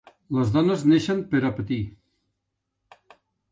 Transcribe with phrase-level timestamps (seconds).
[0.37, 1.79] Les dones neixen per a patir.